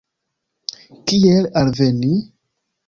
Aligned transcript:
Kiel 1.11 1.45
alveni? 1.63 2.13